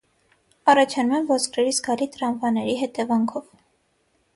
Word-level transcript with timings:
Առաջանում 0.73 1.19
են 1.19 1.29
ոսկրերի 1.33 1.75
զգալի 1.75 2.09
տրավմաների 2.17 2.77
հետևանքով։ 2.85 3.51